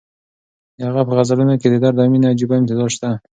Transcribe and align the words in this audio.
د 0.77 0.79
هغه 0.89 1.01
په 1.07 1.13
غزلونو 1.17 1.53
کې 1.61 1.67
د 1.69 1.75
درد 1.83 1.97
او 2.01 2.09
مېنې 2.11 2.27
عجیبه 2.33 2.55
امتزاج 2.57 2.91
شته. 2.95 3.09